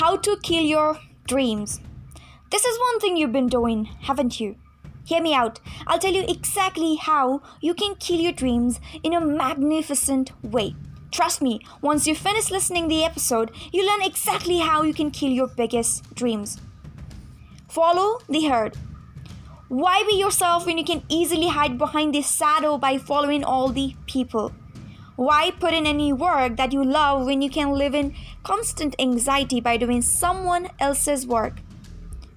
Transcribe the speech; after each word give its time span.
how 0.00 0.16
to 0.16 0.34
kill 0.42 0.62
your 0.62 0.98
dreams. 1.26 1.78
This 2.50 2.64
is 2.64 2.78
one 2.78 3.00
thing 3.00 3.18
you've 3.18 3.32
been 3.32 3.48
doing, 3.48 3.84
haven't 3.84 4.40
you? 4.40 4.56
Hear 5.04 5.20
me 5.20 5.34
out. 5.34 5.60
I'll 5.86 5.98
tell 5.98 6.14
you 6.14 6.24
exactly 6.26 6.94
how 6.94 7.42
you 7.60 7.74
can 7.74 7.96
kill 7.96 8.18
your 8.18 8.32
dreams 8.32 8.80
in 9.02 9.12
a 9.12 9.20
magnificent 9.20 10.32
way. 10.42 10.74
Trust 11.10 11.42
me, 11.42 11.60
once 11.82 12.06
you 12.06 12.14
finish 12.14 12.50
listening 12.50 12.88
the 12.88 13.04
episode, 13.04 13.50
you 13.72 13.86
learn 13.86 14.00
exactly 14.00 14.60
how 14.60 14.84
you 14.84 14.94
can 14.94 15.10
kill 15.10 15.32
your 15.32 15.48
biggest 15.48 16.14
dreams. 16.14 16.58
Follow 17.68 18.20
the 18.26 18.46
herd. 18.46 18.78
Why 19.68 20.02
be 20.08 20.16
yourself 20.16 20.64
when 20.64 20.78
you 20.78 20.84
can 20.84 21.02
easily 21.10 21.48
hide 21.48 21.76
behind 21.76 22.14
the 22.14 22.22
shadow 22.22 22.78
by 22.78 22.96
following 22.96 23.44
all 23.44 23.68
the 23.68 23.94
people? 24.06 24.54
Why 25.20 25.50
put 25.50 25.74
in 25.74 25.86
any 25.86 26.14
work 26.14 26.56
that 26.56 26.72
you 26.72 26.82
love 26.82 27.26
when 27.26 27.42
you 27.42 27.50
can 27.50 27.72
live 27.72 27.94
in 27.94 28.14
constant 28.42 28.96
anxiety 28.98 29.60
by 29.60 29.76
doing 29.76 30.00
someone 30.00 30.70
else's 30.78 31.26
work? 31.26 31.60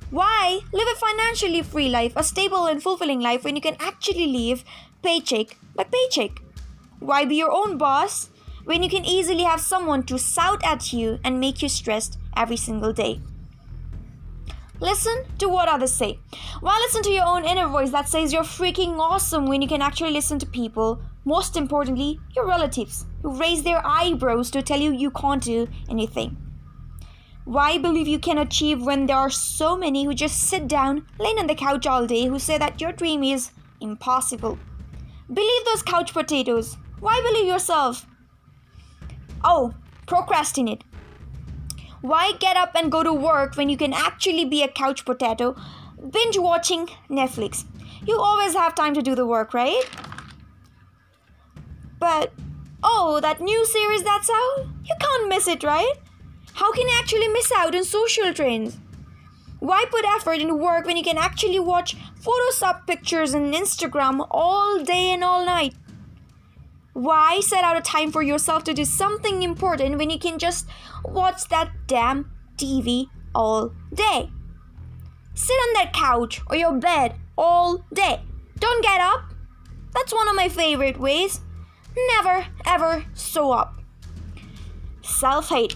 Why 0.10 0.60
live 0.74 0.90
a 0.92 1.00
financially 1.00 1.62
free 1.62 1.88
life, 1.88 2.12
a 2.18 2.26
stable 2.26 2.66
and 2.66 2.84
fulfilling 2.84 3.22
life 3.22 3.46
when 3.46 3.56
you 3.56 3.62
can 3.62 3.78
actually 3.80 4.28
live 4.28 4.66
paycheck 5.02 5.56
by 5.74 5.86
paycheck? 5.86 6.42
Why 7.00 7.24
be 7.24 7.38
your 7.38 7.54
own 7.54 7.78
boss 7.78 8.28
when 8.66 8.84
you 8.84 8.90
can 8.90 9.06
easily 9.06 9.44
have 9.44 9.62
someone 9.62 10.04
to 10.04 10.18
shout 10.18 10.62
at 10.66 10.92
you 10.92 11.20
and 11.24 11.40
make 11.40 11.62
you 11.62 11.70
stressed 11.70 12.20
every 12.36 12.58
single 12.58 12.92
day? 12.92 13.22
Listen 14.80 15.26
to 15.38 15.48
what 15.48 15.70
others 15.70 15.94
say. 15.94 16.20
Why 16.60 16.78
listen 16.80 17.04
to 17.04 17.10
your 17.12 17.26
own 17.26 17.46
inner 17.46 17.68
voice 17.68 17.92
that 17.92 18.10
says 18.10 18.34
you're 18.34 18.44
freaking 18.44 18.98
awesome 19.00 19.46
when 19.46 19.62
you 19.62 19.68
can 19.68 19.82
actually 19.82 20.12
listen 20.12 20.40
to 20.40 20.46
people 20.46 21.02
most 21.26 21.56
importantly, 21.56 22.20
your 22.36 22.46
relatives, 22.46 23.06
who 23.22 23.40
raise 23.40 23.64
their 23.64 23.82
eyebrows 23.86 24.52
to 24.52 24.62
tell 24.62 24.80
you 24.80 24.92
you 24.92 25.10
can't 25.12 25.42
do 25.42 25.68
anything. 25.90 26.38
Why 27.46 27.78
believe 27.78 28.08
you 28.08 28.20
can 28.20 28.38
achieve 28.38 28.82
when 28.82 29.06
there 29.06 29.18
are 29.18 29.30
so 29.30 29.78
many 29.78 30.04
who 30.04 30.14
just 30.14 30.40
sit 30.40 30.68
down, 30.68 31.06
laying 31.20 31.40
on 31.40 31.48
the 31.48 31.56
couch 31.56 31.88
all 31.88 32.06
day, 32.06 32.26
who 32.26 32.40
say 32.40 32.58
that 32.58 32.82
your 32.82 32.92
dream 32.92 33.24
is 33.24 33.52
impossible? 33.80 34.58
Believe 35.34 35.66
those 35.66 35.82
couch 35.82 36.14
potatoes. 36.14 36.78
Why 37.00 37.22
believe 37.22 37.48
yourself? 37.48 38.06
Oh, 39.44 39.74
procrastinate. 40.08 40.84
Why 42.04 42.34
get 42.38 42.58
up 42.58 42.76
and 42.76 42.92
go 42.92 43.02
to 43.02 43.14
work 43.14 43.56
when 43.56 43.70
you 43.70 43.78
can 43.78 43.94
actually 43.94 44.44
be 44.44 44.62
a 44.62 44.68
couch 44.68 45.06
potato, 45.06 45.56
binge 46.12 46.38
watching 46.38 46.88
Netflix? 47.10 47.64
You 48.06 48.20
always 48.20 48.54
have 48.56 48.76
time 48.76 48.94
to 48.96 49.02
do 49.02 49.16
the 49.16 49.26
work, 49.26 49.54
right? 49.54 49.90
But, 52.00 52.34
oh, 52.84 53.22
that 53.22 53.40
new 53.40 53.66
series 53.66 54.04
that's 54.04 54.30
out? 54.30 54.66
You 54.84 54.96
can't 55.00 55.30
miss 55.30 55.48
it, 55.48 55.64
right? 55.64 55.94
How 56.56 56.74
can 56.74 56.90
you 56.90 56.94
actually 57.00 57.30
miss 57.30 57.50
out 57.54 57.74
on 57.74 57.86
social 57.86 58.34
trends? 58.34 58.78
Why 59.60 59.86
put 59.90 60.04
effort 60.04 60.42
into 60.42 60.56
work 60.56 60.86
when 60.86 60.98
you 60.98 61.04
can 61.06 61.18
actually 61.18 61.60
watch 61.60 61.96
Photoshop 62.20 62.86
pictures 62.86 63.34
on 63.34 63.54
Instagram 63.54 64.28
all 64.30 64.84
day 64.84 65.12
and 65.12 65.24
all 65.24 65.46
night? 65.46 65.74
Why 66.94 67.40
set 67.42 67.64
out 67.64 67.78
a 67.78 67.82
time 67.82 68.12
for 68.12 68.22
yourself 68.22 68.64
to 68.66 68.74
do 68.74 68.86
something 68.86 69.44
important 69.44 69.98
when 69.98 70.10
you 70.10 70.20
can 70.20 70.40
just 70.40 70.68
watch 71.04 71.48
that 71.50 71.72
damn 71.88 72.32
TV 72.58 73.08
all 73.34 73.74
day? 73.94 74.30
Sit 75.34 75.54
on 75.54 75.74
that 75.74 75.94
couch 75.94 76.42
or 76.48 76.56
your 76.56 76.74
bed 76.74 77.16
all 77.38 77.84
day. 77.94 78.22
Don't 78.60 78.84
get 78.84 79.02
up. 79.02 79.24
That's 79.94 80.14
one 80.14 80.28
of 80.28 80.36
my 80.36 80.50
favorite 80.50 81.00
ways 81.00 81.42
never 81.96 82.46
ever 82.66 83.06
sew 83.14 83.52
up. 83.52 83.80
Self 85.02 85.50
hate. 85.50 85.76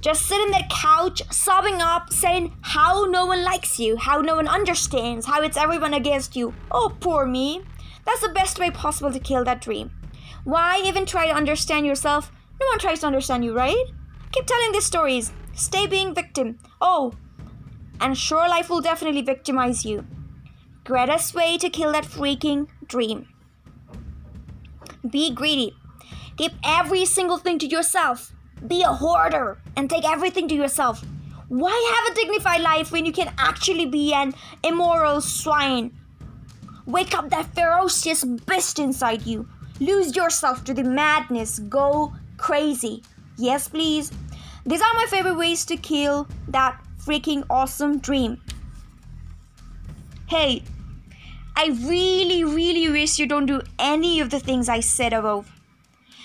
Just 0.00 0.26
sit 0.26 0.40
in 0.40 0.50
that 0.50 0.68
couch, 0.68 1.22
sobbing 1.30 1.80
up, 1.80 2.12
saying 2.12 2.52
how 2.60 3.04
no 3.04 3.24
one 3.26 3.44
likes 3.44 3.78
you, 3.78 3.96
how 3.96 4.20
no 4.20 4.34
one 4.34 4.48
understands, 4.48 5.26
how 5.26 5.42
it's 5.42 5.56
everyone 5.56 5.94
against 5.94 6.34
you. 6.34 6.54
Oh, 6.72 6.96
poor 6.98 7.24
me. 7.24 7.62
That's 8.04 8.20
the 8.20 8.30
best 8.30 8.58
way 8.58 8.70
possible 8.70 9.12
to 9.12 9.20
kill 9.20 9.44
that 9.44 9.60
dream. 9.60 9.92
Why 10.44 10.80
even 10.84 11.06
try 11.06 11.26
to 11.26 11.34
understand 11.34 11.86
yourself? 11.86 12.32
No 12.60 12.66
one 12.66 12.78
tries 12.78 13.00
to 13.00 13.06
understand 13.06 13.44
you, 13.44 13.54
right? 13.54 13.84
Keep 14.32 14.46
telling 14.46 14.72
these 14.72 14.86
stories. 14.86 15.32
Stay 15.54 15.86
being 15.86 16.14
victim. 16.14 16.58
Oh, 16.80 17.12
and 18.00 18.18
sure, 18.18 18.48
life 18.48 18.68
will 18.68 18.80
definitely 18.80 19.22
victimize 19.22 19.84
you. 19.84 20.06
Greatest 20.84 21.34
way 21.34 21.56
to 21.58 21.70
kill 21.70 21.92
that 21.92 22.04
freaking 22.04 22.68
dream. 22.86 23.28
Be 25.08 25.32
greedy. 25.32 25.76
Keep 26.36 26.52
every 26.64 27.04
single 27.04 27.38
thing 27.38 27.58
to 27.60 27.66
yourself. 27.66 28.32
Be 28.66 28.82
a 28.82 28.92
hoarder 28.92 29.58
and 29.76 29.88
take 29.88 30.04
everything 30.04 30.48
to 30.48 30.54
yourself. 30.54 31.04
Why 31.48 31.76
have 31.94 32.12
a 32.12 32.14
dignified 32.18 32.62
life 32.62 32.90
when 32.90 33.04
you 33.04 33.12
can 33.12 33.32
actually 33.38 33.86
be 33.86 34.12
an 34.14 34.34
immoral 34.64 35.20
swine? 35.20 35.92
Wake 36.86 37.14
up 37.14 37.30
that 37.30 37.54
ferocious 37.54 38.24
beast 38.24 38.78
inside 38.78 39.26
you. 39.26 39.48
Lose 39.82 40.14
yourself 40.14 40.62
to 40.64 40.74
the 40.74 40.84
madness. 40.84 41.58
Go 41.58 42.12
crazy. 42.36 43.02
Yes, 43.36 43.66
please. 43.66 44.12
These 44.64 44.80
are 44.80 44.94
my 44.94 45.06
favorite 45.08 45.36
ways 45.36 45.64
to 45.64 45.76
kill 45.76 46.28
that 46.48 46.80
freaking 47.04 47.44
awesome 47.50 47.98
dream. 47.98 48.40
Hey, 50.28 50.62
I 51.56 51.76
really, 51.82 52.44
really 52.44 52.88
wish 52.90 53.18
you 53.18 53.26
don't 53.26 53.46
do 53.46 53.60
any 53.76 54.20
of 54.20 54.30
the 54.30 54.38
things 54.38 54.68
I 54.68 54.78
said 54.78 55.12
above. 55.12 55.50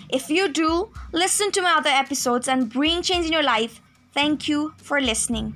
If 0.07 0.29
you 0.29 0.49
do, 0.49 0.91
listen 1.11 1.51
to 1.53 1.61
my 1.63 1.73
other 1.77 1.89
episodes 1.89 2.47
and 2.47 2.69
bring 2.69 3.01
change 3.01 3.25
in 3.25 3.33
your 3.33 3.43
life. 3.43 3.81
Thank 4.13 4.47
you 4.47 4.73
for 4.77 5.01
listening. 5.01 5.55